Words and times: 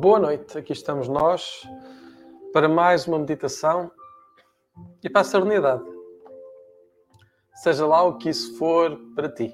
Boa 0.00 0.20
noite, 0.20 0.56
aqui 0.56 0.72
estamos 0.72 1.08
nós 1.08 1.68
para 2.52 2.68
mais 2.68 3.08
uma 3.08 3.18
meditação 3.18 3.90
e 5.02 5.10
para 5.10 5.22
a 5.22 5.24
serenidade. 5.24 5.82
Seja 7.56 7.84
lá 7.84 8.04
o 8.04 8.16
que 8.16 8.28
isso 8.28 8.56
for 8.56 8.96
para 9.16 9.28
ti. 9.28 9.52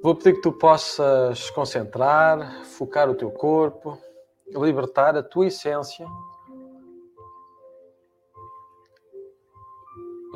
Vou 0.00 0.14
pedir 0.14 0.34
que 0.34 0.42
tu 0.42 0.52
possas 0.52 1.50
concentrar, 1.50 2.64
focar 2.66 3.10
o 3.10 3.16
teu 3.16 3.32
corpo, 3.32 3.98
libertar 4.46 5.16
a 5.16 5.22
tua 5.22 5.48
essência, 5.48 6.06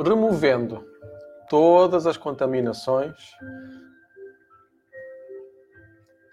removendo 0.05 0.85
todas 1.49 2.09
as 2.09 2.17
contaminações 2.17 3.15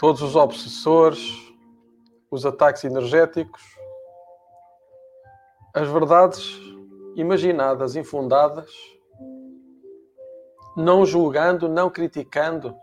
todos 0.04 0.22
os 0.22 0.36
obsessores, 0.36 1.50
os 2.30 2.46
ataques 2.46 2.84
energéticos, 2.84 3.64
as 5.74 5.88
verdades 5.88 6.60
imaginadas, 7.16 7.96
infundadas, 7.96 8.70
não 10.76 11.06
julgando, 11.06 11.70
não 11.70 11.90
criticando, 11.90 12.76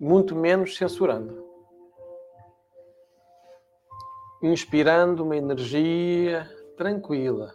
muito 0.00 0.34
menos 0.34 0.76
censurando. 0.76 1.46
Inspirando 4.42 5.22
uma 5.22 5.36
energia 5.36 6.50
tranquila, 6.76 7.54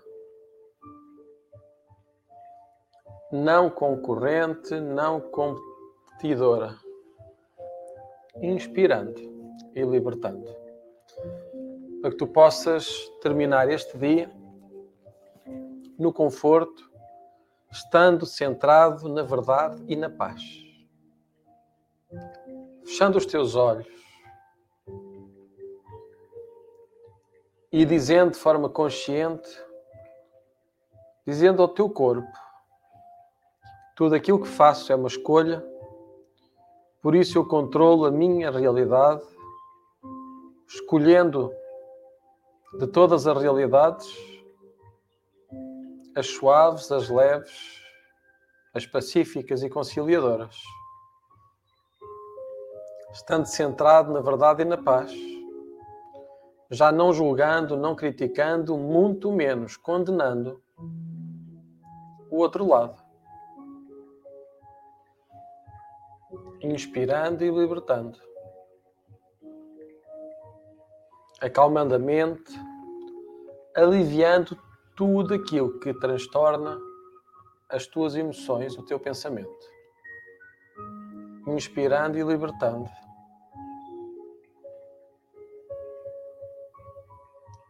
não 3.29 3.69
concorrente, 3.69 4.79
não 4.79 5.19
competidora 5.19 6.82
inspirando 8.41 9.19
e 9.75 9.83
libertando. 9.83 10.49
Para 12.01 12.11
que 12.11 12.17
tu 12.17 12.27
possas 12.27 12.87
terminar 13.21 13.69
este 13.69 13.97
dia 13.97 14.31
no 15.97 16.11
conforto, 16.11 16.91
estando 17.71 18.25
centrado 18.25 19.07
na 19.07 19.23
verdade 19.23 19.83
e 19.87 19.95
na 19.95 20.09
paz. 20.09 20.41
Fechando 22.83 23.17
os 23.17 23.25
teus 23.25 23.55
olhos 23.55 23.87
e 27.71 27.85
dizendo 27.85 28.31
de 28.31 28.37
forma 28.37 28.69
consciente, 28.69 29.49
dizendo 31.25 31.61
ao 31.61 31.67
teu 31.67 31.89
corpo: 31.89 32.31
tudo 33.95 34.13
aquilo 34.13 34.41
que 34.41 34.47
faço 34.47 34.91
é 34.91 34.95
uma 34.95 35.07
escolha 35.07 35.65
por 37.03 37.13
isso 37.13 37.37
eu 37.37 37.45
controlo 37.45 38.05
a 38.05 38.11
minha 38.11 38.49
realidade, 38.49 39.21
escolhendo 40.67 41.53
de 42.79 42.87
todas 42.87 43.27
as 43.27 43.37
realidades 43.39 44.33
as 46.15 46.27
suaves, 46.27 46.91
as 46.91 47.09
leves, 47.09 47.81
as 48.73 48.85
pacíficas 48.85 49.63
e 49.63 49.69
conciliadoras. 49.69 50.55
Estando 53.11 53.45
centrado 53.45 54.13
na 54.13 54.21
verdade 54.21 54.61
e 54.61 54.65
na 54.65 54.77
paz, 54.77 55.11
já 56.71 56.91
não 56.91 57.13
julgando, 57.13 57.77
não 57.77 57.95
criticando, 57.95 58.77
muito 58.77 59.31
menos 59.31 59.75
condenando 59.77 60.61
o 62.31 62.37
outro 62.37 62.67
lado. 62.67 63.02
Inspirando 66.63 67.43
e 67.43 67.51
libertando, 67.51 68.17
acalmando 71.41 71.93
a 71.93 71.99
mente, 71.99 72.53
aliviando 73.75 74.57
tudo 74.95 75.33
aquilo 75.33 75.77
que 75.79 75.93
transtorna 75.93 76.79
as 77.69 77.85
tuas 77.85 78.15
emoções, 78.15 78.77
o 78.77 78.83
teu 78.83 78.97
pensamento, 78.97 79.67
inspirando 81.47 82.17
e 82.17 82.23
libertando. 82.23 82.89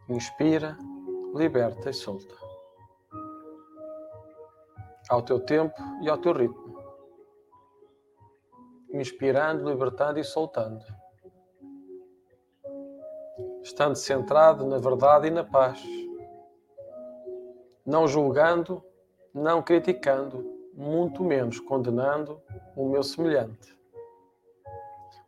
Inspira, 0.08 0.78
liberta 1.34 1.90
e 1.90 1.94
solta. 1.94 2.34
Ao 5.08 5.22
teu 5.22 5.40
tempo 5.40 5.74
e 6.02 6.08
ao 6.08 6.18
teu 6.18 6.32
ritmo 6.32 6.63
inspirando, 9.00 9.68
libertando 9.68 10.18
e 10.18 10.24
soltando. 10.24 10.84
Estando 13.62 13.96
centrado 13.96 14.66
na 14.66 14.78
verdade 14.78 15.26
e 15.26 15.30
na 15.30 15.42
paz. 15.42 15.82
Não 17.84 18.06
julgando, 18.06 18.82
não 19.32 19.62
criticando, 19.62 20.44
muito 20.72 21.22
menos 21.22 21.58
condenando 21.60 22.40
o 22.76 22.88
meu 22.88 23.02
semelhante. 23.02 23.76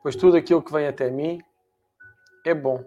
Pois 0.03 0.15
tudo 0.15 0.37
aquilo 0.37 0.62
que 0.62 0.72
vem 0.72 0.87
até 0.87 1.10
mim 1.10 1.41
é 2.44 2.54
bom. 2.54 2.84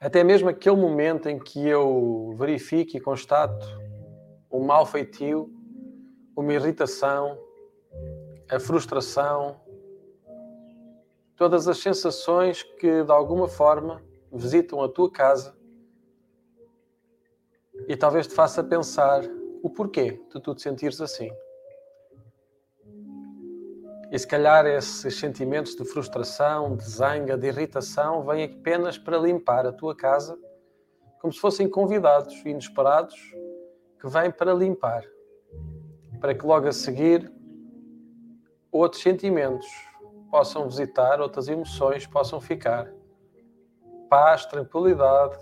Até 0.00 0.22
mesmo 0.22 0.48
aquele 0.48 0.76
momento 0.76 1.28
em 1.28 1.38
que 1.38 1.66
eu 1.66 2.34
verifico 2.38 2.96
e 2.96 3.00
constato 3.00 3.66
um 4.50 4.64
mal 4.64 4.86
feitio, 4.86 5.50
uma 6.36 6.52
irritação, 6.52 7.36
a 8.50 8.58
frustração, 8.58 9.60
todas 11.36 11.68
as 11.68 11.78
sensações 11.78 12.62
que 12.62 13.04
de 13.04 13.12
alguma 13.12 13.46
forma 13.46 14.02
visitam 14.32 14.82
a 14.82 14.88
tua 14.88 15.10
casa 15.10 15.56
e 17.86 17.96
talvez 17.96 18.26
te 18.26 18.34
faça 18.34 18.64
pensar 18.64 19.22
o 19.62 19.70
porquê 19.70 20.20
de 20.32 20.40
tu 20.40 20.54
te 20.54 20.62
sentires 20.62 21.00
assim. 21.00 21.30
E 24.10 24.18
se 24.18 24.26
calhar 24.26 24.66
esses 24.66 25.18
sentimentos 25.18 25.74
de 25.76 25.84
frustração, 25.84 26.74
de 26.74 26.84
zanga, 26.84 27.36
de 27.36 27.46
irritação 27.46 28.24
vêm 28.24 28.44
apenas 28.44 28.96
para 28.96 29.18
limpar 29.18 29.66
a 29.66 29.72
tua 29.72 29.94
casa, 29.94 30.38
como 31.20 31.32
se 31.32 31.38
fossem 31.38 31.68
convidados 31.68 32.34
inesperados 32.46 33.14
que 34.00 34.08
vêm 34.08 34.30
para 34.30 34.54
limpar, 34.54 35.04
para 36.20 36.34
que 36.34 36.46
logo 36.46 36.66
a 36.66 36.72
seguir 36.72 37.30
outros 38.70 39.02
sentimentos 39.02 39.66
possam 40.30 40.68
visitar, 40.68 41.20
outras 41.20 41.48
emoções 41.48 42.06
possam 42.06 42.40
ficar. 42.40 42.92
Paz, 44.08 44.46
tranquilidade, 44.46 45.38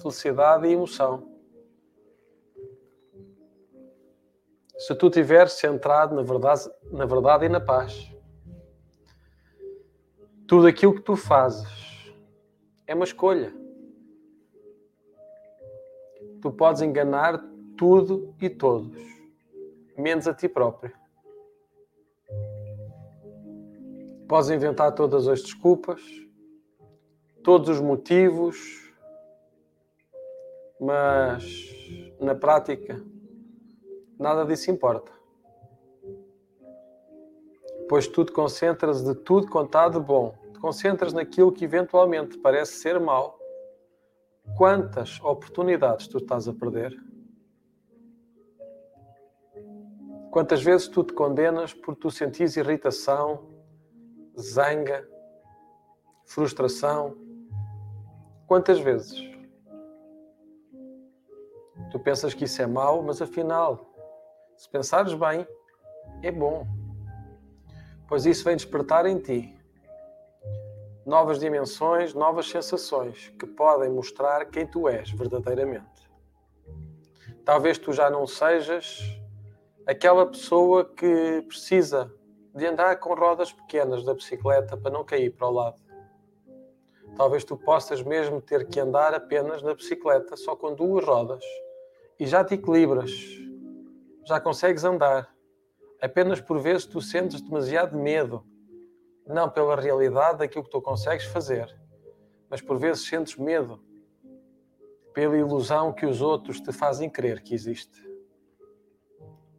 felicidade 0.00 0.66
e 0.66 0.72
emoção. 0.72 1.28
Se 4.76 4.94
tu 4.94 5.08
estiveres 5.08 5.54
centrado 5.54 6.14
na 6.14 6.22
verdade, 6.22 6.70
na 6.90 7.04
verdade 7.04 7.46
e 7.46 7.48
na 7.48 7.60
paz, 7.60 8.14
tudo 10.46 10.66
aquilo 10.66 10.94
que 10.94 11.02
tu 11.02 11.16
fazes 11.16 11.68
é 12.86 12.94
uma 12.94 13.04
escolha. 13.04 13.52
Tu 16.40 16.50
podes 16.52 16.80
enganar 16.80 17.42
tudo 17.76 18.34
e 18.40 18.48
todos, 18.48 18.96
menos 19.96 20.28
a 20.28 20.34
ti 20.34 20.48
próprio. 20.48 20.92
Podes 24.28 24.50
inventar 24.50 24.94
todas 24.94 25.26
as 25.26 25.42
desculpas, 25.42 26.02
todos 27.42 27.70
os 27.70 27.80
motivos, 27.80 28.92
mas 30.78 31.42
na 32.20 32.34
prática 32.34 33.02
nada 34.18 34.44
disso 34.44 34.70
importa. 34.70 35.10
Pois 37.88 38.06
tu 38.06 38.22
te 38.22 38.32
concentras 38.32 39.02
de 39.02 39.14
tudo 39.14 39.48
contado 39.48 39.98
bom, 39.98 40.34
te 40.52 40.60
concentras 40.60 41.14
naquilo 41.14 41.50
que 41.50 41.64
eventualmente 41.64 42.36
parece 42.36 42.72
ser 42.72 43.00
mau. 43.00 43.38
Quantas 44.58 45.18
oportunidades 45.22 46.06
tu 46.06 46.18
estás 46.18 46.46
a 46.46 46.52
perder? 46.52 46.94
Quantas 50.30 50.62
vezes 50.62 50.86
tu 50.86 51.02
te 51.02 51.14
condenas 51.14 51.72
por 51.72 51.96
tu 51.96 52.10
sentires 52.10 52.56
irritação, 52.58 53.57
zanga, 54.38 55.06
frustração. 56.24 57.16
Quantas 58.46 58.78
vezes? 58.78 59.18
Tu 61.90 61.98
pensas 61.98 62.34
que 62.34 62.44
isso 62.44 62.60
é 62.62 62.66
mau, 62.66 63.02
mas 63.02 63.20
afinal, 63.20 63.92
se 64.56 64.68
pensares 64.68 65.14
bem, 65.14 65.46
é 66.22 66.30
bom. 66.30 66.66
Pois 68.06 68.26
isso 68.26 68.44
vem 68.44 68.56
despertar 68.56 69.06
em 69.06 69.18
ti 69.18 69.58
novas 71.04 71.38
dimensões, 71.38 72.12
novas 72.12 72.50
sensações 72.50 73.32
que 73.38 73.46
podem 73.46 73.90
mostrar 73.90 74.44
quem 74.46 74.66
tu 74.66 74.88
és 74.88 75.10
verdadeiramente. 75.10 76.08
Talvez 77.44 77.78
tu 77.78 77.94
já 77.94 78.10
não 78.10 78.26
sejas 78.26 79.00
aquela 79.86 80.26
pessoa 80.26 80.84
que 80.84 81.42
precisa 81.48 82.14
de 82.58 82.66
andar 82.66 82.98
com 82.98 83.14
rodas 83.14 83.52
pequenas 83.52 84.04
da 84.04 84.12
bicicleta 84.12 84.76
para 84.76 84.90
não 84.90 85.04
cair 85.04 85.30
para 85.30 85.46
o 85.46 85.52
lado. 85.52 85.80
Talvez 87.16 87.44
tu 87.44 87.56
possas 87.56 88.02
mesmo 88.02 88.40
ter 88.40 88.66
que 88.66 88.80
andar 88.80 89.14
apenas 89.14 89.62
na 89.62 89.74
bicicleta, 89.74 90.36
só 90.36 90.56
com 90.56 90.74
duas 90.74 91.04
rodas, 91.04 91.44
e 92.18 92.26
já 92.26 92.44
te 92.44 92.54
equilibras, 92.54 93.12
já 94.26 94.40
consegues 94.40 94.84
andar. 94.84 95.32
Apenas 96.02 96.40
por 96.40 96.58
vezes 96.58 96.84
tu 96.84 97.00
sentes 97.00 97.40
demasiado 97.40 97.96
medo, 97.96 98.44
não 99.24 99.48
pela 99.48 99.76
realidade 99.76 100.38
daquilo 100.38 100.64
que 100.64 100.70
tu 100.70 100.82
consegues 100.82 101.26
fazer, 101.26 101.72
mas 102.50 102.60
por 102.60 102.76
vezes 102.76 103.06
sentes 103.06 103.36
medo 103.36 103.80
pela 105.14 105.36
ilusão 105.36 105.92
que 105.92 106.06
os 106.06 106.20
outros 106.20 106.60
te 106.60 106.72
fazem 106.72 107.08
crer 107.08 107.40
que 107.40 107.54
existe. 107.54 108.02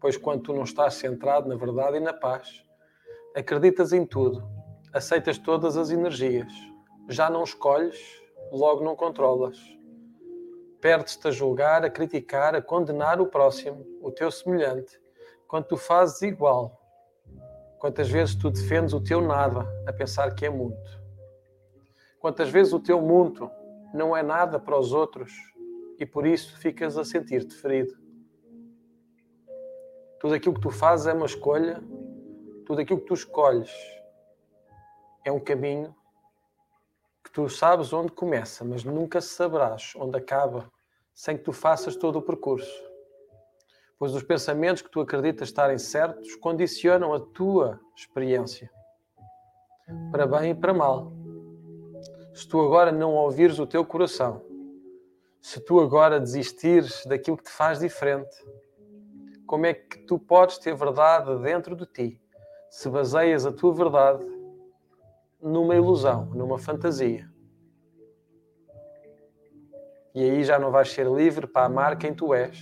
Pois 0.01 0.17
quando 0.17 0.43
tu 0.43 0.53
não 0.53 0.63
estás 0.63 0.95
centrado 0.95 1.47
na 1.47 1.55
verdade 1.55 1.97
e 1.97 1.99
na 1.99 2.13
paz, 2.13 2.63
acreditas 3.35 3.93
em 3.93 4.05
tudo, 4.05 4.47
aceitas 4.93 5.37
todas 5.37 5.77
as 5.77 5.91
energias, 5.91 6.51
já 7.07 7.29
não 7.29 7.43
escolhes, 7.43 7.99
logo 8.51 8.83
não 8.83 8.95
controlas. 8.95 9.57
Perdes-te 10.81 11.27
a 11.27 11.31
julgar, 11.31 11.83
a 11.83 11.89
criticar, 11.89 12.55
a 12.55 12.61
condenar 12.61 13.19
o 13.19 13.27
próximo, 13.27 13.85
o 14.01 14.11
teu 14.11 14.31
semelhante, 14.31 14.99
quando 15.47 15.65
tu 15.65 15.77
fazes 15.77 16.21
igual. 16.21 16.79
Quantas 17.79 18.09
vezes 18.09 18.35
tu 18.35 18.49
defendes 18.49 18.93
o 18.93 19.01
teu 19.01 19.21
nada 19.21 19.65
a 19.87 19.93
pensar 19.93 20.33
que 20.35 20.45
é 20.45 20.49
muito. 20.49 20.99
Quantas 22.19 22.49
vezes 22.49 22.73
o 22.73 22.79
teu 22.79 23.01
muito 23.01 23.49
não 23.93 24.15
é 24.15 24.21
nada 24.21 24.59
para 24.59 24.77
os 24.77 24.93
outros 24.93 25.31
e 25.97 26.05
por 26.05 26.25
isso 26.25 26.57
ficas 26.57 26.97
a 26.97 27.03
sentir-te 27.03 27.53
ferido. 27.55 27.93
Tudo 30.19 30.33
aquilo 30.33 30.55
que 30.55 30.61
tu 30.61 30.69
fazes 30.69 31.07
é 31.07 31.13
uma 31.13 31.25
escolha, 31.25 31.81
tudo 32.69 32.81
aquilo 32.81 32.99
que 32.99 33.07
tu 33.07 33.15
escolhes 33.15 33.71
é 35.25 35.31
um 35.31 35.39
caminho 35.39 35.95
que 37.23 37.31
tu 37.31 37.49
sabes 37.49 37.91
onde 37.91 38.11
começa, 38.11 38.63
mas 38.63 38.83
nunca 38.83 39.19
saberás 39.21 39.93
onde 39.95 40.19
acaba 40.19 40.71
sem 41.11 41.35
que 41.35 41.43
tu 41.43 41.51
faças 41.51 41.95
todo 41.95 42.19
o 42.19 42.21
percurso. 42.21 42.71
Pois 43.97 44.13
os 44.13 44.21
pensamentos 44.21 44.83
que 44.83 44.89
tu 44.91 45.01
acreditas 45.01 45.47
estarem 45.47 45.79
certos 45.79 46.35
condicionam 46.35 47.11
a 47.11 47.19
tua 47.19 47.79
experiência, 47.95 48.69
para 50.11 50.27
bem 50.27 50.51
e 50.51 50.55
para 50.55 50.71
mal. 50.71 51.11
Se 52.35 52.47
tu 52.47 52.61
agora 52.61 52.91
não 52.91 53.15
ouvires 53.15 53.57
o 53.57 53.65
teu 53.65 53.83
coração, 53.83 54.45
se 55.41 55.59
tu 55.59 55.79
agora 55.79 56.19
desistires 56.19 57.03
daquilo 57.07 57.37
que 57.37 57.45
te 57.45 57.51
faz 57.51 57.79
diferente, 57.79 58.37
como 59.47 59.65
é 59.65 59.73
que 59.73 60.05
tu 60.05 60.19
podes 60.19 60.59
ter 60.59 60.75
verdade 60.75 61.35
dentro 61.41 61.75
de 61.75 61.87
ti 61.87 62.21
se 62.69 62.89
baseias 62.89 63.45
a 63.45 63.51
tua 63.51 63.73
verdade 63.73 64.25
numa 65.41 65.75
ilusão, 65.75 66.25
numa 66.27 66.57
fantasia? 66.57 67.29
E 70.13 70.23
aí 70.23 70.43
já 70.43 70.57
não 70.57 70.71
vais 70.71 70.91
ser 70.91 71.07
livre 71.07 71.47
para 71.47 71.65
amar 71.65 71.97
quem 71.97 72.13
tu 72.13 72.33
és, 72.33 72.57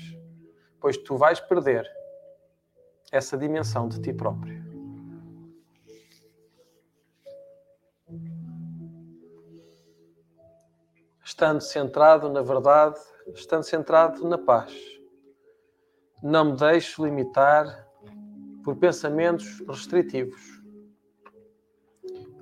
pois 0.80 0.98
tu 0.98 1.16
vais 1.18 1.40
perder 1.40 1.90
essa 3.12 3.38
dimensão 3.38 3.88
de 3.88 4.02
ti 4.02 4.14
próprio. 4.14 4.68
estando 11.38 11.62
centrado 11.62 12.30
na 12.30 12.42
verdade, 12.42 13.00
estando 13.36 13.62
centrado 13.62 14.28
na 14.28 14.40
paz. 14.40 14.74
Não 16.24 16.46
me 16.46 16.58
deixo 16.58 17.06
limitar 17.06 17.87
por 18.68 18.76
pensamentos 18.76 19.64
restritivos. 19.66 20.62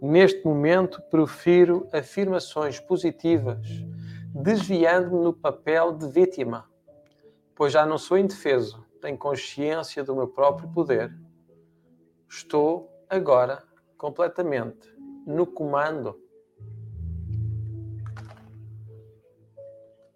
Neste 0.01 0.43
momento, 0.43 0.99
prefiro 1.11 1.87
afirmações 1.93 2.79
positivas, 2.79 3.59
desviando-me 4.33 5.23
no 5.23 5.31
papel 5.31 5.91
de 5.93 6.07
vítima, 6.07 6.67
pois 7.53 7.73
já 7.73 7.85
não 7.85 7.99
sou 7.99 8.17
indefeso, 8.17 8.83
tenho 8.99 9.19
consciência 9.19 10.03
do 10.03 10.15
meu 10.15 10.27
próprio 10.27 10.67
poder. 10.69 11.15
Estou 12.27 12.91
agora 13.07 13.61
completamente 13.95 14.89
no 15.27 15.45
comando 15.45 16.19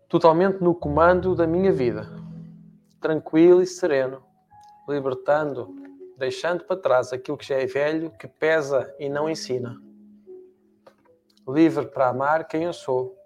totalmente 0.09 0.59
no 0.59 0.73
comando 0.73 1.35
da 1.35 1.45
minha 1.45 1.71
vida, 1.71 2.09
tranquilo 2.99 3.61
e 3.61 3.67
sereno, 3.67 4.23
libertando, 4.87 5.79
deixando 6.19 6.65
para 6.65 6.75
trás 6.75 7.13
aquilo 7.13 7.37
que 7.37 7.47
já 7.47 7.55
é 7.55 7.65
velho, 7.65 8.11
que 8.11 8.27
pesa 8.27 8.93
e 8.99 9.07
não 9.07 9.29
ensina. 9.29 9.81
Livre 11.47 11.87
para 11.87 12.09
amar 12.09 12.47
quem 12.47 12.63
eu 12.65 12.73
sou, 12.73 13.17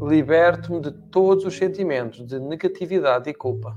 liberto-me 0.00 0.80
de 0.80 0.92
todos 0.92 1.44
os 1.44 1.56
sentimentos 1.56 2.24
de 2.24 2.38
negatividade 2.38 3.28
e 3.28 3.34
culpa. 3.34 3.76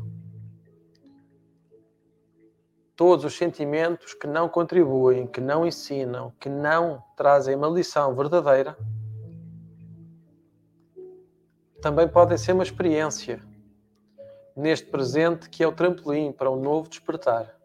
Todos 2.95 3.25
os 3.25 3.35
sentimentos 3.35 4.13
que 4.13 4.27
não 4.27 4.47
contribuem, 4.47 5.25
que 5.25 5.41
não 5.41 5.65
ensinam, 5.65 6.31
que 6.39 6.47
não 6.47 7.03
trazem 7.17 7.55
uma 7.55 7.67
lição 7.67 8.15
verdadeira 8.15 8.77
também 11.81 12.07
podem 12.07 12.37
ser 12.37 12.53
uma 12.53 12.63
experiência 12.63 13.41
neste 14.55 14.85
presente 14.85 15.49
que 15.49 15.61
é 15.61 15.67
o 15.67 15.71
trampolim 15.73 16.31
para 16.31 16.49
um 16.49 16.55
novo 16.55 16.87
despertar. 16.87 17.62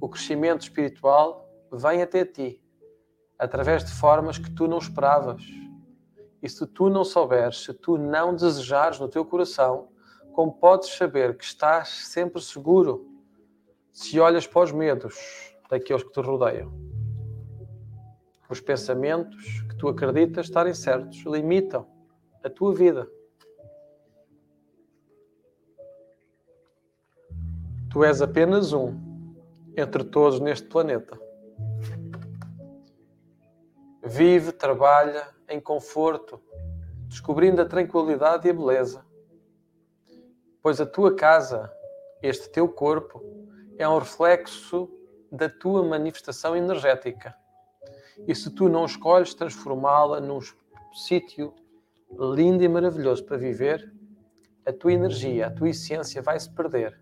O 0.00 0.08
crescimento 0.08 0.62
espiritual 0.62 1.48
vem 1.72 2.02
até 2.02 2.24
ti 2.24 2.62
através 3.38 3.84
de 3.84 3.92
formas 3.92 4.36
que 4.36 4.50
tu 4.50 4.66
não 4.66 4.78
esperavas. 4.78 5.42
E 6.42 6.48
se 6.48 6.66
tu 6.66 6.88
não 6.88 7.04
souberes, 7.04 7.64
se 7.64 7.72
tu 7.72 7.96
não 7.96 8.34
desejares 8.34 8.98
no 8.98 9.08
teu 9.08 9.24
coração, 9.24 9.88
como 10.32 10.52
podes 10.52 10.90
saber 10.90 11.36
que 11.36 11.44
estás 11.44 11.88
sempre 11.88 12.40
seguro 12.40 13.06
se 13.92 14.18
olhas 14.20 14.46
para 14.46 14.62
os 14.62 14.72
medos 14.72 15.16
daqueles 15.68 16.02
que 16.02 16.12
te 16.12 16.20
rodeiam? 16.20 16.72
Os 18.48 18.60
pensamentos 18.60 19.60
que 19.68 19.76
tu 19.76 19.88
acreditas 19.88 20.46
estarem 20.46 20.74
certos 20.74 21.18
limitam 21.24 21.86
a 22.42 22.48
tua 22.48 22.74
vida. 22.74 23.08
Tu 27.90 28.04
és 28.04 28.22
apenas 28.22 28.72
um 28.72 29.07
entre 29.80 30.02
todos 30.02 30.40
neste 30.40 30.66
planeta. 30.66 31.18
Vive, 34.02 34.50
trabalha 34.52 35.28
em 35.48 35.60
conforto, 35.60 36.42
descobrindo 37.06 37.62
a 37.62 37.66
tranquilidade 37.66 38.48
e 38.48 38.50
a 38.50 38.54
beleza. 38.54 39.06
Pois 40.60 40.80
a 40.80 40.86
tua 40.86 41.14
casa, 41.14 41.72
este 42.20 42.50
teu 42.50 42.68
corpo, 42.68 43.22
é 43.78 43.88
um 43.88 43.98
reflexo 43.98 44.90
da 45.30 45.48
tua 45.48 45.84
manifestação 45.84 46.56
energética. 46.56 47.34
E 48.26 48.34
se 48.34 48.50
tu 48.50 48.68
não 48.68 48.84
escolhes 48.84 49.32
transformá-la 49.34 50.20
num 50.20 50.40
sítio 50.92 51.54
lindo 52.10 52.64
e 52.64 52.68
maravilhoso 52.68 53.24
para 53.24 53.36
viver, 53.36 53.94
a 54.66 54.72
tua 54.72 54.92
energia, 54.92 55.46
a 55.46 55.50
tua 55.50 55.70
essência 55.70 56.20
vai 56.20 56.38
se 56.40 56.50
perder, 56.50 57.00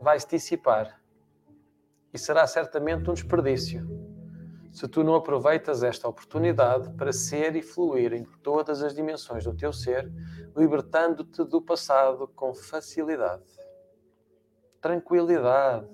vai 0.00 0.18
se 0.18 0.28
dissipar 0.28 0.99
e 2.12 2.18
será 2.18 2.46
certamente 2.46 3.08
um 3.08 3.14
desperdício 3.14 4.00
se 4.72 4.86
tu 4.86 5.02
não 5.02 5.14
aproveitas 5.14 5.82
esta 5.82 6.08
oportunidade 6.08 6.90
para 6.92 7.12
ser 7.12 7.56
e 7.56 7.62
fluir 7.62 8.12
em 8.12 8.24
todas 8.42 8.82
as 8.82 8.94
dimensões 8.94 9.44
do 9.44 9.54
teu 9.54 9.72
ser, 9.72 10.10
libertando-te 10.56 11.44
do 11.44 11.60
passado 11.60 12.28
com 12.28 12.54
facilidade. 12.54 13.42
Tranquilidade. 14.80 15.88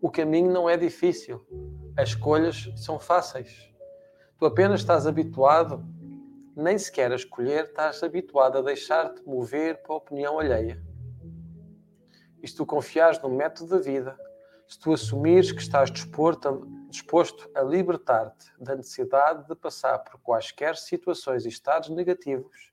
O 0.00 0.10
caminho 0.10 0.50
não 0.50 0.68
é 0.68 0.76
difícil, 0.76 1.46
as 1.96 2.10
escolhas 2.10 2.70
são 2.76 2.98
fáceis. 2.98 3.70
Tu 4.38 4.46
apenas 4.46 4.80
estás 4.80 5.06
habituado 5.06 5.84
nem 6.56 6.78
sequer 6.78 7.12
a 7.12 7.16
escolher, 7.16 7.64
estás 7.64 8.02
habituado 8.02 8.58
a 8.58 8.62
deixar-te 8.62 9.22
mover 9.26 9.82
para 9.82 9.92
a 9.92 9.98
opinião 9.98 10.38
alheia. 10.38 10.82
E 12.42 12.48
se 12.48 12.56
tu 12.56 12.64
confiares 12.64 13.20
no 13.20 13.28
método 13.28 13.76
da 13.76 13.78
vida, 13.78 14.18
se 14.70 14.78
tu 14.78 14.92
assumires 14.92 15.50
que 15.50 15.60
estás 15.60 15.90
disposto 15.90 16.48
a, 16.48 16.88
disposto 16.88 17.50
a 17.56 17.60
libertar-te 17.60 18.46
da 18.56 18.76
necessidade 18.76 19.46
de 19.48 19.56
passar 19.56 19.98
por 19.98 20.20
quaisquer 20.20 20.76
situações 20.76 21.44
e 21.44 21.48
estados 21.48 21.88
negativos, 21.88 22.72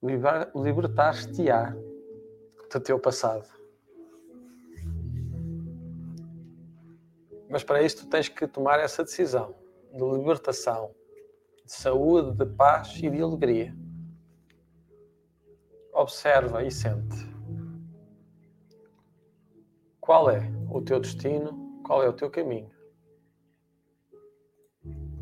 liber, 0.00 0.52
libertar-te-á 0.54 1.74
do 2.72 2.80
teu 2.80 2.96
passado. 3.00 3.48
Mas 7.50 7.64
para 7.64 7.82
isso 7.82 8.04
tu 8.04 8.06
tens 8.06 8.28
que 8.28 8.46
tomar 8.46 8.78
essa 8.78 9.02
decisão 9.02 9.56
de 9.92 10.04
libertação 10.04 10.94
de 11.64 11.72
saúde, 11.72 12.36
de 12.36 12.46
paz 12.54 12.96
e 13.02 13.10
de 13.10 13.20
alegria. 13.20 13.76
Observa 15.92 16.62
e 16.62 16.70
sente. 16.70 17.16
Qual 20.00 20.30
é 20.30 20.57
o 20.70 20.80
teu 20.82 21.00
destino? 21.00 21.82
Qual 21.84 22.02
é 22.02 22.08
o 22.08 22.12
teu 22.12 22.30
caminho? 22.30 22.78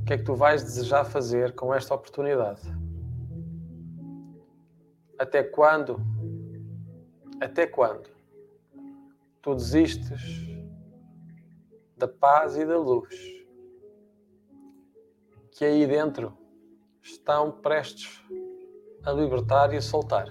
que 0.06 0.12
é 0.12 0.18
que 0.18 0.22
tu 0.22 0.36
vais 0.36 0.62
desejar 0.62 1.04
fazer 1.04 1.52
com 1.56 1.74
esta 1.74 1.92
oportunidade? 1.92 2.62
Até 5.18 5.42
quando? 5.42 6.00
Até 7.40 7.66
quando 7.66 8.08
tu 9.42 9.56
desistes 9.56 10.46
da 11.96 12.06
paz 12.06 12.56
e 12.56 12.64
da 12.64 12.78
luz 12.78 13.14
que 15.50 15.64
aí 15.64 15.86
dentro 15.86 16.36
estão 17.02 17.50
prestes 17.50 18.22
a 19.04 19.10
libertar 19.10 19.74
e 19.74 19.78
a 19.78 19.82
soltar? 19.82 20.28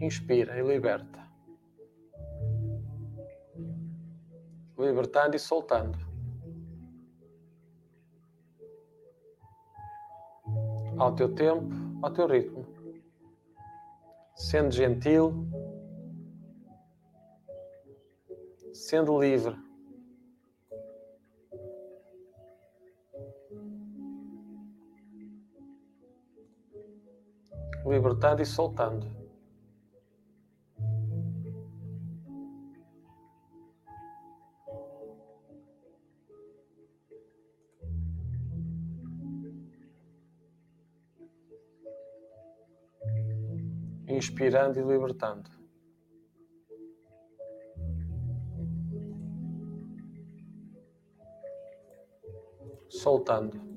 Inspira 0.00 0.58
e 0.58 0.62
liberta. 0.62 1.23
Libertando 4.84 5.34
e 5.34 5.38
soltando. 5.38 5.98
Ao 10.98 11.14
teu 11.14 11.34
tempo, 11.34 11.74
ao 12.02 12.12
teu 12.12 12.26
ritmo. 12.26 12.66
Sendo 14.36 14.72
gentil, 14.72 15.48
sendo 18.74 19.18
livre. 19.18 19.56
Libertando 27.86 28.42
e 28.42 28.46
soltando. 28.46 29.23
Inspirando 44.14 44.78
e 44.78 44.82
libertando. 44.82 45.50
Soltando. 52.88 53.73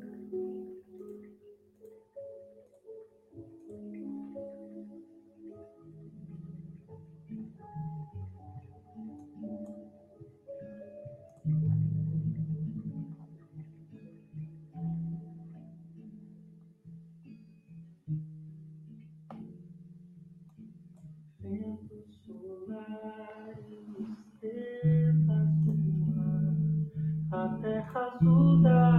E 28.22 28.96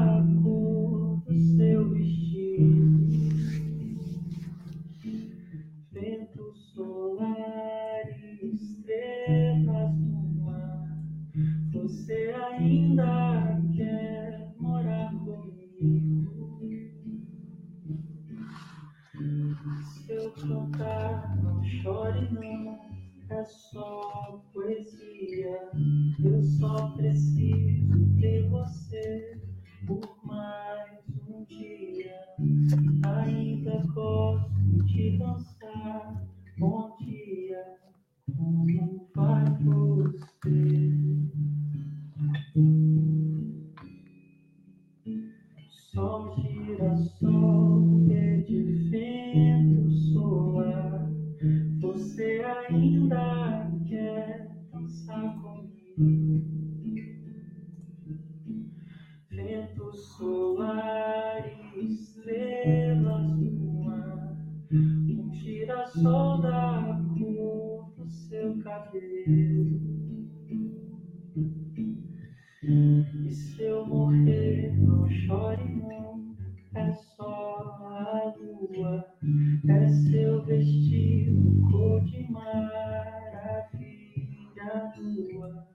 tua, 84.71 85.67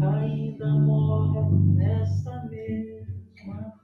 ainda 0.00 0.74
moro 0.74 1.50
nesta 1.74 2.44
mesma 2.44 3.81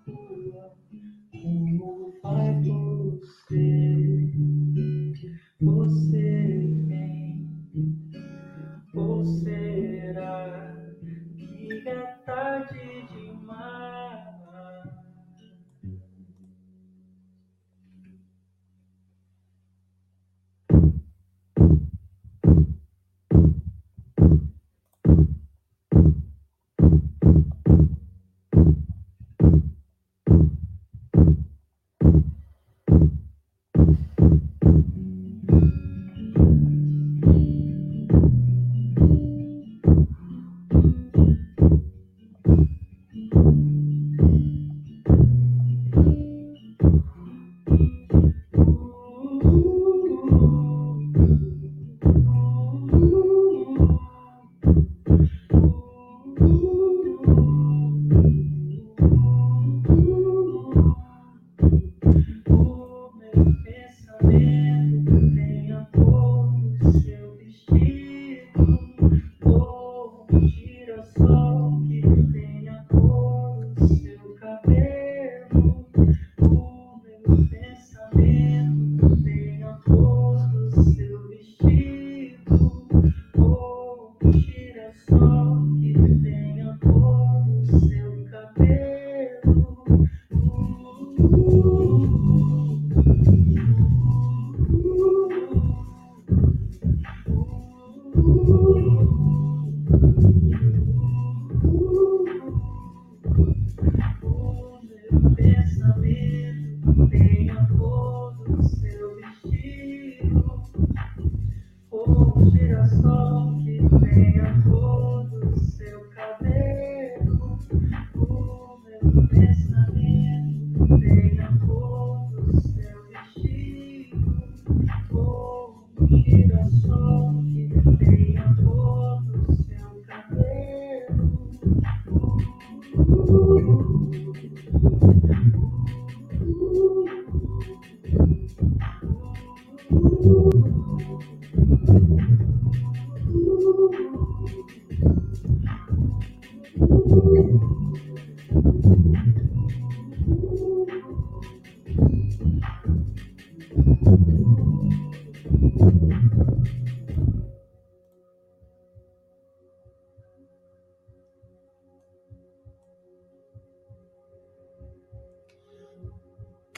geração 126.16 127.44
que 127.44 128.04
tem 128.04 128.38
amor. 128.38 129.27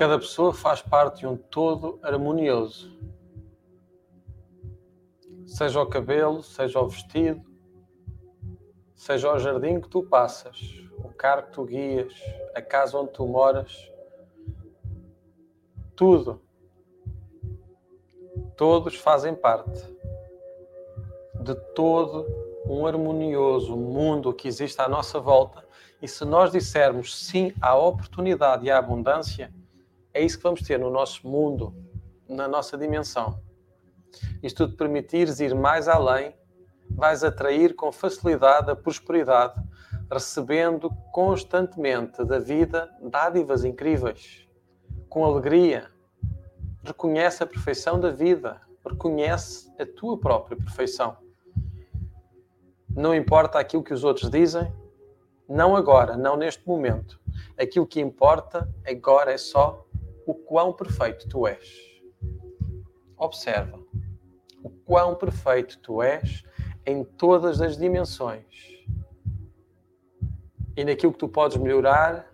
Cada 0.01 0.19
pessoa 0.19 0.55
faz 0.55 0.81
parte 0.81 1.19
de 1.19 1.27
um 1.27 1.37
todo 1.37 1.99
harmonioso. 2.03 2.91
Seja 5.47 5.79
o 5.79 5.87
cabelo, 5.87 6.43
seja 6.43 6.81
o 6.81 6.89
vestido, 6.89 7.45
seja 8.95 9.31
o 9.31 9.39
jardim 9.39 9.79
que 9.79 9.91
tu 9.91 10.03
passas, 10.03 10.59
o 11.05 11.11
carro 11.11 11.43
que 11.43 11.53
tu 11.53 11.67
guias, 11.67 12.15
a 12.55 12.63
casa 12.63 12.97
onde 12.97 13.13
tu 13.13 13.27
moras, 13.27 13.93
tudo. 15.95 16.41
Todos 18.57 18.95
fazem 18.95 19.35
parte 19.35 19.83
de 21.43 21.55
todo 21.75 22.27
um 22.65 22.87
harmonioso 22.87 23.77
mundo 23.77 24.33
que 24.33 24.49
existe 24.49 24.81
à 24.81 24.89
nossa 24.89 25.21
volta. 25.21 25.63
E 26.01 26.09
se 26.09 26.25
nós 26.25 26.53
dissermos 26.53 27.15
sim 27.15 27.53
à 27.61 27.77
oportunidade 27.77 28.65
e 28.65 28.71
à 28.71 28.79
abundância, 28.79 29.53
é 30.13 30.23
isso 30.23 30.39
que 30.39 30.43
vamos 30.43 30.63
ter 30.63 30.79
no 30.79 30.91
nosso 30.91 31.27
mundo, 31.27 31.75
na 32.29 32.49
nossa 32.49 32.77
dimensão. 32.77 33.41
Isto 34.43 34.69
te 34.69 34.77
permitires 34.77 35.41
ir 35.41 35.55
mais 35.55 35.89
além, 35.89 36.35
vais 36.91 37.23
atrair 37.23 37.75
com 37.75 37.93
facilidade 37.93 38.71
a 38.71 38.77
prosperidade, 38.77 39.55
recebendo 40.11 40.91
constantemente 41.13 42.25
da 42.25 42.39
vida 42.39 42.91
dádivas 43.01 43.65
incríveis, 43.65 44.47
com 45.09 45.25
alegria. 45.25 45.89
Reconhece 46.83 47.43
a 47.43 47.47
perfeição 47.47 48.01
da 48.01 48.11
vida, 48.11 48.61
reconhece 48.85 49.71
a 49.79 49.87
tua 49.87 50.19
própria 50.19 50.57
perfeição. 50.57 51.17
Não 52.89 53.15
importa 53.15 53.59
aquilo 53.59 53.85
que 53.85 53.95
os 53.95 54.03
outros 54.03 54.29
dizem, 54.29 54.73
não 55.49 55.77
agora, 55.77 56.17
não 56.17 56.37
neste 56.37 56.67
momento. 56.67 57.21
Aquilo 57.59 57.87
que 57.87 58.01
importa 58.01 58.69
agora 58.87 59.33
é 59.33 59.39
só 59.39 59.87
o 60.31 60.35
quão 60.35 60.73
perfeito 60.73 61.29
tu 61.29 61.45
és. 61.45 62.01
Observa 63.17 63.81
o 64.63 64.71
quão 64.71 65.17
perfeito 65.17 65.79
tu 65.81 66.01
és 66.01 66.45
em 66.87 67.03
todas 67.03 67.61
as 67.61 67.77
dimensões. 67.77 68.47
E 70.77 70.85
naquilo 70.85 71.13
que 71.13 71.19
tu 71.19 71.29
podes 71.29 71.57
melhorar, 71.57 72.31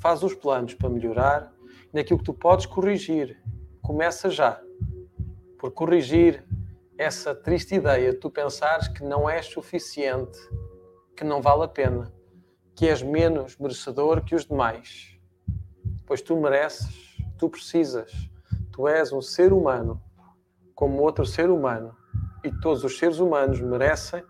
faz 0.00 0.22
os 0.22 0.34
planos 0.34 0.74
para 0.74 0.88
melhorar. 0.88 1.52
E 1.92 1.96
naquilo 1.96 2.20
que 2.20 2.24
tu 2.24 2.32
podes 2.32 2.64
corrigir, 2.64 3.38
começa 3.82 4.30
já 4.30 4.58
por 5.58 5.72
corrigir 5.72 6.42
essa 6.96 7.34
triste 7.34 7.74
ideia 7.74 8.12
de 8.12 8.18
tu 8.18 8.30
pensares 8.30 8.88
que 8.88 9.04
não 9.04 9.28
és 9.28 9.44
suficiente, 9.44 10.38
que 11.14 11.22
não 11.22 11.42
vale 11.42 11.64
a 11.64 11.68
pena, 11.68 12.12
que 12.74 12.88
és 12.88 13.02
menos 13.02 13.58
merecedor 13.58 14.24
que 14.24 14.34
os 14.34 14.46
demais 14.46 15.17
pois 16.08 16.22
tu 16.22 16.34
mereces, 16.40 16.88
tu 17.38 17.50
precisas, 17.50 18.10
tu 18.72 18.88
és 18.88 19.12
um 19.12 19.20
ser 19.20 19.52
humano 19.52 20.02
como 20.74 21.02
outro 21.02 21.26
ser 21.26 21.50
humano 21.50 21.94
e 22.42 22.50
todos 22.50 22.82
os 22.82 22.98
seres 22.98 23.18
humanos 23.18 23.60
merecem 23.60 24.24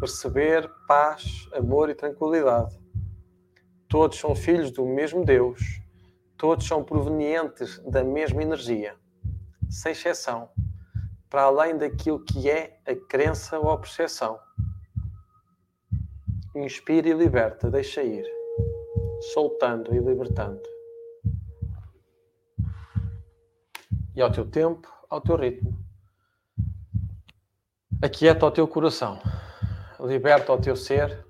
receber 0.00 0.70
paz, 0.86 1.48
amor 1.52 1.90
e 1.90 1.94
tranquilidade. 1.96 2.78
Todos 3.88 4.16
são 4.16 4.36
filhos 4.36 4.70
do 4.70 4.86
mesmo 4.86 5.24
Deus, 5.24 5.60
todos 6.36 6.68
são 6.68 6.84
provenientes 6.84 7.80
da 7.80 8.04
mesma 8.04 8.40
energia, 8.40 8.94
sem 9.68 9.90
exceção, 9.90 10.48
para 11.28 11.42
além 11.42 11.76
daquilo 11.76 12.24
que 12.24 12.48
é 12.48 12.78
a 12.86 12.94
crença 12.94 13.58
ou 13.58 13.72
a 13.72 13.78
percepção. 13.78 14.38
Inspira 16.54 17.08
e 17.08 17.12
liberta, 17.12 17.68
deixa 17.68 18.04
ir, 18.04 18.24
soltando 19.32 19.92
e 19.92 19.98
libertando. 19.98 20.77
E 24.18 24.20
ao 24.20 24.32
teu 24.32 24.44
tempo, 24.44 24.92
ao 25.08 25.20
teu 25.20 25.36
ritmo. 25.36 25.78
Aquieta 28.02 28.46
o 28.46 28.50
teu 28.50 28.66
coração, 28.66 29.20
liberta 30.00 30.52
o 30.52 30.60
teu 30.60 30.74
ser 30.74 31.24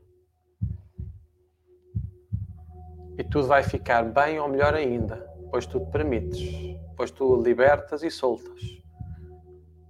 e 3.18 3.22
tudo 3.22 3.46
vai 3.46 3.62
ficar 3.62 4.04
bem 4.04 4.40
ou 4.40 4.48
melhor 4.48 4.72
ainda, 4.72 5.16
pois 5.50 5.66
tu 5.66 5.80
te 5.80 5.90
permites, 5.90 6.80
pois 6.96 7.10
tu 7.10 7.42
libertas 7.42 8.02
e 8.02 8.10
soltas. 8.10 8.82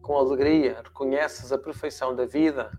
Com 0.02 0.16
alegria 0.16 0.82
reconheces 0.82 1.52
a 1.52 1.58
perfeição 1.58 2.16
da 2.16 2.26
vida 2.26 2.76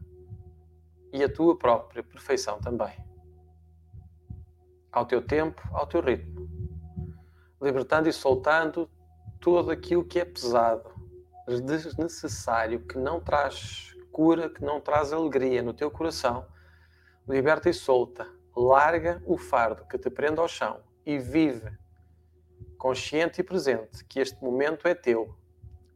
e 1.13 1.23
a 1.23 1.31
tua 1.31 1.57
própria 1.57 2.03
perfeição 2.03 2.59
também. 2.59 2.93
Ao 4.91 5.05
teu 5.05 5.25
tempo, 5.25 5.61
ao 5.71 5.87
teu 5.87 6.01
ritmo. 6.01 6.49
Libertando 7.61 8.09
e 8.09 8.11
soltando 8.11 8.89
tudo 9.39 9.71
aquilo 9.71 10.03
que 10.03 10.19
é 10.19 10.25
pesado, 10.25 10.93
desnecessário, 11.47 12.81
que 12.81 12.97
não 12.97 13.19
traz 13.19 13.95
cura, 14.11 14.49
que 14.49 14.63
não 14.63 14.81
traz 14.81 15.13
alegria 15.13 15.63
no 15.63 15.73
teu 15.73 15.89
coração, 15.89 16.45
liberta 17.27 17.69
e 17.69 17.73
solta. 17.73 18.27
Larga 18.55 19.21
o 19.25 19.37
fardo 19.37 19.85
que 19.85 19.97
te 19.97 20.09
prende 20.09 20.39
ao 20.39 20.47
chão 20.47 20.81
e 21.05 21.17
vive 21.17 21.71
consciente 22.77 23.39
e 23.39 23.43
presente 23.43 24.03
que 24.05 24.19
este 24.19 24.43
momento 24.43 24.87
é 24.87 24.93
teu 24.93 25.33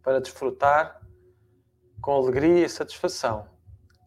para 0.01 0.21
desfrutar 0.21 1.01
com 2.01 2.15
alegria 2.15 2.65
e 2.65 2.69
satisfação, 2.69 3.47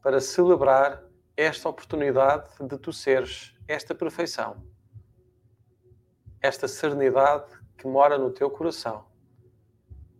para 0.02 0.20
celebrar 0.20 1.02
esta 1.36 1.68
oportunidade 1.68 2.48
de 2.60 2.78
tu 2.78 2.92
seres 2.92 3.54
esta 3.68 3.94
perfeição, 3.94 4.62
esta 6.40 6.68
serenidade 6.68 7.50
que 7.76 7.86
mora 7.86 8.16
no 8.16 8.30
teu 8.30 8.50
coração 8.50 9.04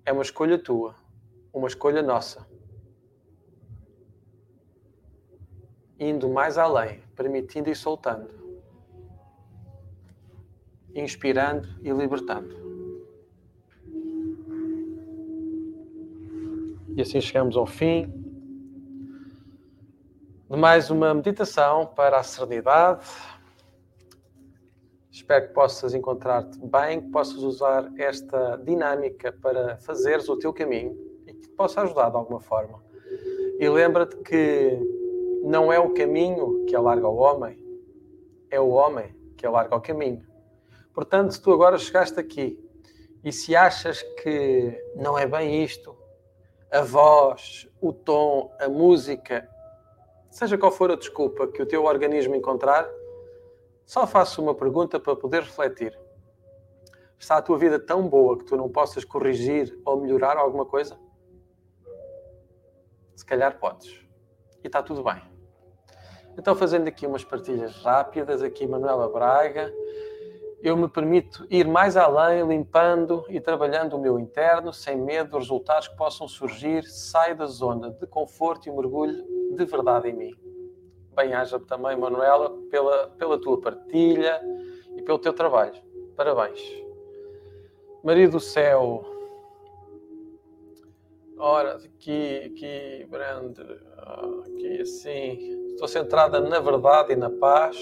é 0.06 0.12
uma 0.12 0.22
escolha 0.22 0.56
tua, 0.56 0.94
uma 1.52 1.66
escolha 1.66 2.00
nossa. 2.00 2.46
Indo 5.98 6.28
mais 6.28 6.56
além, 6.56 7.02
permitindo 7.16 7.68
e 7.68 7.74
soltando. 7.74 8.30
Inspirando 10.94 11.68
e 11.82 11.90
libertando. 11.90 12.54
E 16.94 17.02
assim 17.02 17.20
chegamos 17.20 17.56
ao 17.56 17.66
fim 17.66 18.06
de 20.48 20.56
mais 20.56 20.88
uma 20.88 21.12
meditação 21.12 21.84
para 21.84 22.20
a 22.20 22.22
serenidade 22.22 23.04
Espero 25.16 25.48
que 25.48 25.54
possas 25.54 25.94
encontrar-te 25.94 26.58
bem, 26.58 27.00
que 27.00 27.08
possas 27.08 27.38
usar 27.38 27.90
esta 27.96 28.56
dinâmica 28.56 29.32
para 29.32 29.78
fazeres 29.78 30.28
o 30.28 30.36
teu 30.36 30.52
caminho 30.52 30.94
e 31.26 31.32
que 31.32 31.40
te 31.40 31.48
possa 31.48 31.80
ajudar 31.80 32.10
de 32.10 32.16
alguma 32.16 32.38
forma. 32.38 32.84
E 33.58 33.66
lembra-te 33.66 34.14
que 34.18 34.78
não 35.42 35.72
é 35.72 35.78
o 35.78 35.94
caminho 35.94 36.66
que 36.66 36.76
alarga 36.76 37.08
o 37.08 37.16
homem, 37.16 37.58
é 38.50 38.60
o 38.60 38.68
homem 38.68 39.16
que 39.38 39.46
alarga 39.46 39.74
o 39.74 39.80
caminho. 39.80 40.22
Portanto, 40.92 41.32
se 41.32 41.40
tu 41.40 41.50
agora 41.50 41.78
chegaste 41.78 42.20
aqui 42.20 42.62
e 43.24 43.32
se 43.32 43.56
achas 43.56 44.02
que 44.22 44.78
não 44.96 45.18
é 45.18 45.26
bem 45.26 45.64
isto, 45.64 45.96
a 46.70 46.82
voz, 46.82 47.66
o 47.80 47.90
tom, 47.90 48.54
a 48.60 48.68
música, 48.68 49.48
seja 50.30 50.58
qual 50.58 50.70
for 50.70 50.90
a 50.90 50.94
desculpa 50.94 51.48
que 51.48 51.62
o 51.62 51.66
teu 51.66 51.84
organismo 51.84 52.34
encontrar, 52.34 52.86
só 53.86 54.04
faço 54.04 54.42
uma 54.42 54.52
pergunta 54.52 54.98
para 54.98 55.14
poder 55.14 55.42
refletir. 55.44 55.96
Está 57.16 57.36
a 57.36 57.42
tua 57.42 57.56
vida 57.56 57.78
tão 57.78 58.06
boa 58.08 58.36
que 58.36 58.44
tu 58.44 58.56
não 58.56 58.68
possas 58.68 59.04
corrigir 59.04 59.80
ou 59.84 60.00
melhorar 60.00 60.36
alguma 60.36 60.66
coisa? 60.66 60.98
Se 63.14 63.24
calhar 63.24 63.58
podes. 63.58 64.04
E 64.62 64.66
está 64.66 64.82
tudo 64.82 65.04
bem. 65.04 65.22
Então, 66.36 66.54
fazendo 66.54 66.88
aqui 66.88 67.06
umas 67.06 67.24
partilhas 67.24 67.76
rápidas, 67.76 68.42
aqui 68.42 68.66
Manuela 68.66 69.08
Braga, 69.08 69.72
eu 70.60 70.76
me 70.76 70.88
permito 70.88 71.46
ir 71.48 71.66
mais 71.66 71.96
além, 71.96 72.46
limpando 72.46 73.24
e 73.28 73.40
trabalhando 73.40 73.96
o 73.96 74.00
meu 74.00 74.18
interno, 74.18 74.72
sem 74.72 74.96
medo 74.96 75.30
dos 75.30 75.44
resultados 75.44 75.86
que 75.86 75.96
possam 75.96 76.26
surgir. 76.26 76.82
Saio 76.84 77.36
da 77.36 77.46
zona 77.46 77.92
de 77.92 78.06
conforto 78.06 78.68
e 78.68 78.72
mergulho 78.72 79.24
de 79.54 79.64
verdade 79.64 80.08
em 80.08 80.12
mim. 80.12 80.45
Bem-haja 81.16 81.58
também, 81.58 81.96
Manuela, 81.96 82.50
pela, 82.70 83.08
pela 83.08 83.40
tua 83.40 83.58
partilha 83.58 84.38
e 84.94 85.00
pelo 85.00 85.18
teu 85.18 85.32
trabalho. 85.32 85.72
Parabéns. 86.14 86.60
Maria 88.04 88.28
do 88.28 88.38
Céu. 88.38 89.02
Ora, 91.38 91.76
aqui, 91.76 92.52
aqui, 92.52 93.06
Brande, 93.10 93.62
aqui 94.44 94.82
assim. 94.82 95.70
Estou 95.70 95.88
centrada 95.88 96.38
na 96.38 96.60
verdade 96.60 97.14
e 97.14 97.16
na 97.16 97.30
paz. 97.30 97.78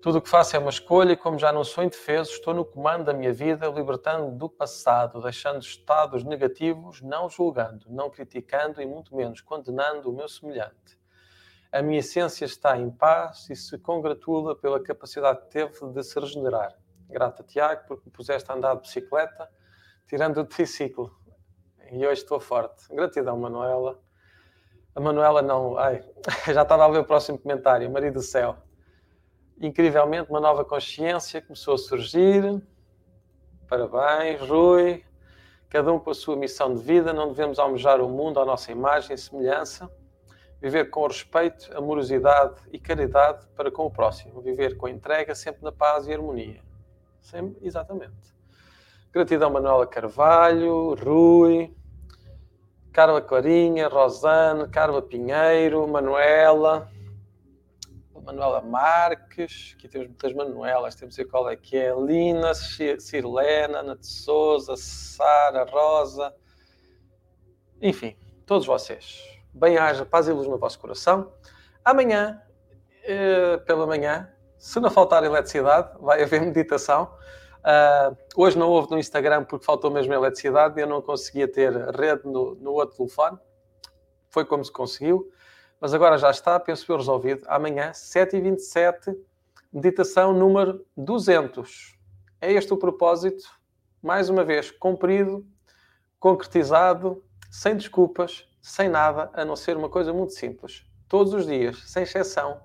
Tudo 0.00 0.16
o 0.16 0.22
que 0.22 0.28
faço 0.30 0.56
é 0.56 0.58
uma 0.58 0.70
escolha 0.70 1.12
e, 1.12 1.16
como 1.16 1.38
já 1.38 1.52
não 1.52 1.62
sou 1.62 1.84
indefeso, 1.84 2.30
estou 2.30 2.54
no 2.54 2.64
comando 2.64 3.04
da 3.04 3.12
minha 3.12 3.34
vida, 3.34 3.68
libertando 3.68 4.34
do 4.34 4.48
passado, 4.48 5.20
deixando 5.20 5.60
estados 5.60 6.24
negativos, 6.24 7.02
não 7.02 7.28
julgando, 7.28 7.84
não 7.90 8.08
criticando 8.08 8.80
e 8.80 8.86
muito 8.86 9.14
menos 9.14 9.42
condenando 9.42 10.08
o 10.08 10.12
meu 10.12 10.26
semelhante. 10.26 10.99
A 11.72 11.82
minha 11.82 12.00
essência 12.00 12.44
está 12.44 12.76
em 12.76 12.90
paz 12.90 13.48
e 13.48 13.54
se 13.54 13.78
congratula 13.78 14.56
pela 14.56 14.82
capacidade 14.82 15.42
que 15.42 15.50
teve 15.50 15.72
de 15.92 16.02
se 16.02 16.18
regenerar. 16.18 16.76
Grata, 17.08 17.44
Tiago, 17.44 17.82
porque 17.86 18.06
me 18.06 18.10
puseste 18.10 18.50
a 18.50 18.54
andar 18.56 18.74
de 18.74 18.80
bicicleta, 18.80 19.48
tirando 20.08 20.38
o 20.38 20.44
triciclo. 20.44 21.14
E 21.92 22.04
hoje 22.04 22.22
estou 22.22 22.40
forte. 22.40 22.92
Gratidão, 22.92 23.38
Manuela. 23.38 24.00
A 24.96 25.00
Manuela 25.00 25.42
não. 25.42 25.78
Ai, 25.78 26.04
já 26.52 26.62
estava 26.62 26.86
a 26.86 26.88
ver 26.88 26.98
o 26.98 27.04
próximo 27.04 27.38
comentário. 27.38 27.88
Marido 27.88 28.14
do 28.14 28.22
céu. 28.22 28.56
Incrivelmente, 29.60 30.28
uma 30.28 30.40
nova 30.40 30.64
consciência 30.64 31.40
começou 31.40 31.74
a 31.74 31.78
surgir. 31.78 32.60
Parabéns, 33.68 34.40
Rui. 34.40 35.04
Cada 35.68 35.92
um 35.92 36.00
com 36.00 36.10
a 36.10 36.14
sua 36.14 36.34
missão 36.34 36.74
de 36.74 36.82
vida. 36.82 37.12
Não 37.12 37.28
devemos 37.28 37.60
almejar 37.60 38.00
o 38.00 38.08
mundo 38.08 38.40
à 38.40 38.44
nossa 38.44 38.72
imagem 38.72 39.14
e 39.14 39.18
semelhança 39.18 39.88
viver 40.60 40.90
com 40.90 41.06
respeito, 41.06 41.70
amorosidade 41.76 42.60
e 42.70 42.78
caridade 42.78 43.46
para 43.56 43.70
com 43.70 43.86
o 43.86 43.90
próximo, 43.90 44.40
viver 44.40 44.76
com 44.76 44.86
entrega, 44.88 45.34
sempre 45.34 45.62
na 45.62 45.72
paz 45.72 46.06
e 46.06 46.12
harmonia. 46.12 46.60
Sempre, 47.20 47.66
exatamente. 47.66 48.34
Gratidão 49.10 49.50
Manuela 49.50 49.86
Carvalho, 49.86 50.94
Rui, 50.94 51.74
Carla 52.92 53.22
Clarinha, 53.22 53.88
Rosane, 53.88 54.68
Carla 54.68 55.00
Pinheiro, 55.00 55.88
Manuela, 55.88 56.90
Manuela 58.22 58.60
Marques, 58.60 59.74
aqui 59.76 59.88
temos 59.88 60.08
muitas 60.08 60.32
Manuelas, 60.34 60.94
temos 60.94 61.16
ver 61.16 61.24
qual 61.24 61.48
é 61.48 61.56
que 61.56 61.76
é, 61.76 61.92
Lina, 61.94 62.52
Cirlena, 62.54 63.78
Ana 63.78 63.96
de 63.96 64.06
Souza, 64.06 64.76
Sara, 64.76 65.64
Rosa, 65.64 66.32
enfim, 67.80 68.14
todos 68.46 68.66
vocês 68.66 69.29
bem-haja 69.52 70.04
paz 70.04 70.28
e 70.28 70.32
luz 70.32 70.46
no 70.46 70.58
vosso 70.58 70.78
coração. 70.78 71.32
Amanhã, 71.84 72.40
eh, 73.04 73.56
pela 73.58 73.86
manhã, 73.86 74.30
se 74.58 74.78
não 74.78 74.90
faltar 74.90 75.24
eletricidade, 75.24 75.98
vai 76.00 76.22
haver 76.22 76.42
meditação. 76.44 77.10
Uh, 77.60 78.16
hoje 78.36 78.58
não 78.58 78.70
houve 78.70 78.90
no 78.90 78.98
Instagram 78.98 79.44
porque 79.44 79.64
faltou 79.64 79.90
mesmo 79.90 80.14
eletricidade 80.14 80.78
e 80.78 80.82
eu 80.82 80.86
não 80.86 81.02
conseguia 81.02 81.46
ter 81.46 81.70
rede 81.94 82.22
no, 82.24 82.54
no 82.54 82.72
outro 82.72 82.96
telefone. 82.96 83.38
Foi 84.30 84.44
como 84.44 84.64
se 84.64 84.72
conseguiu. 84.72 85.30
Mas 85.80 85.94
agora 85.94 86.18
já 86.18 86.30
está, 86.30 86.60
penso 86.60 86.90
eu, 86.90 86.96
resolvido. 86.96 87.42
Amanhã, 87.48 87.90
7h27, 87.92 89.16
meditação 89.72 90.32
número 90.32 90.84
200. 90.96 91.98
É 92.40 92.52
este 92.52 92.72
o 92.72 92.76
propósito, 92.76 93.44
mais 94.02 94.28
uma 94.28 94.44
vez, 94.44 94.70
cumprido, 94.70 95.46
concretizado, 96.18 97.24
sem 97.50 97.76
desculpas, 97.76 98.46
sem 98.60 98.88
nada 98.88 99.30
a 99.32 99.44
não 99.44 99.56
ser 99.56 99.76
uma 99.76 99.88
coisa 99.88 100.12
muito 100.12 100.32
simples. 100.32 100.84
Todos 101.08 101.32
os 101.34 101.46
dias, 101.46 101.82
sem 101.86 102.02
exceção, 102.02 102.60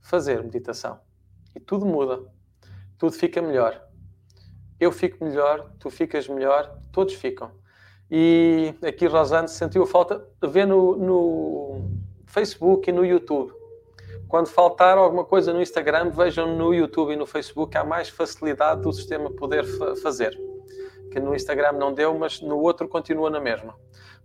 fazer 0.00 0.42
meditação. 0.42 1.00
E 1.54 1.60
tudo 1.60 1.86
muda. 1.86 2.20
Tudo 2.98 3.12
fica 3.12 3.40
melhor. 3.40 3.88
Eu 4.78 4.92
fico 4.92 5.24
melhor, 5.24 5.70
tu 5.78 5.90
ficas 5.90 6.28
melhor, 6.28 6.78
todos 6.92 7.14
ficam. 7.14 7.50
E 8.10 8.74
aqui 8.82 9.06
Rosane 9.06 9.48
sentiu 9.48 9.84
falta 9.86 10.26
de 10.40 10.48
ver 10.48 10.66
no, 10.66 10.96
no 10.96 11.90
Facebook 12.26 12.88
e 12.88 12.92
no 12.92 13.04
YouTube. 13.04 13.52
Quando 14.28 14.46
faltar 14.48 14.98
alguma 14.98 15.24
coisa 15.24 15.52
no 15.52 15.60
Instagram, 15.60 16.10
vejam 16.10 16.54
no 16.56 16.74
YouTube 16.74 17.12
e 17.12 17.16
no 17.16 17.26
Facebook, 17.26 17.76
há 17.76 17.84
mais 17.84 18.08
facilidade 18.08 18.82
do 18.82 18.92
sistema 18.92 19.30
poder 19.30 19.64
fa 19.64 19.96
fazer. 19.96 20.38
Que 21.10 21.18
no 21.18 21.34
Instagram 21.34 21.72
não 21.72 21.92
deu, 21.92 22.16
mas 22.18 22.40
no 22.40 22.58
outro 22.58 22.86
continua 22.88 23.30
na 23.30 23.40
mesma. 23.40 23.74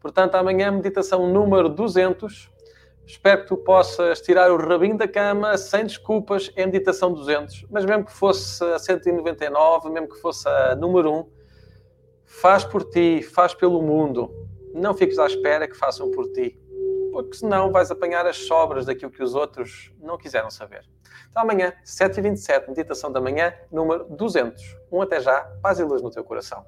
Portanto, 0.04 0.36
amanhã, 0.36 0.70
meditação 0.70 1.26
número 1.32 1.70
200. 1.70 2.52
Espero 3.08 3.44
que 3.44 3.48
tu 3.48 3.56
possas 3.56 4.20
tirar 4.20 4.52
o 4.52 4.58
rabinho 4.58 4.98
da 4.98 5.08
cama 5.08 5.58
sem 5.58 5.86
desculpas. 5.86 6.52
É 6.58 6.66
meditação 6.66 7.14
200. 7.14 7.68
Mas 7.72 7.86
mesmo 7.86 8.04
que 8.04 8.12
fosse 8.12 8.62
a 8.66 8.78
199, 8.78 9.90
mesmo 9.90 10.10
que 10.10 10.20
fosse 10.20 10.46
a 10.50 10.76
número 10.76 11.10
1, 11.20 11.30
faz 12.26 12.66
por 12.66 12.84
ti, 12.84 13.24
faz 13.24 13.54
pelo 13.54 13.82
mundo. 13.82 14.30
Não 14.74 14.94
fiques 14.94 15.18
à 15.18 15.26
espera 15.26 15.70
que 15.70 15.78
façam 15.78 16.12
por 16.12 16.28
ti. 16.34 16.60
Porque 17.14 17.38
senão 17.38 17.72
vais 17.72 17.90
apanhar 17.90 18.28
as 18.28 18.36
sobras 18.40 18.86
daquilo 18.86 19.10
que 19.10 19.24
os 19.24 19.34
outros 19.34 19.94
não 20.02 20.18
quiseram 20.18 20.52
saber. 20.52 20.84
Então 21.30 21.44
amanhã, 21.44 21.72
7h27, 21.86 22.68
meditação 22.68 23.10
da 23.10 23.22
manhã, 23.22 23.54
número 23.72 24.04
200. 24.10 24.62
Um 24.92 25.02
até 25.02 25.22
já, 25.22 25.50
paz 25.62 25.80
e 25.80 25.84
luz 25.84 26.02
no 26.02 26.12
teu 26.12 26.26
coração. 26.26 26.66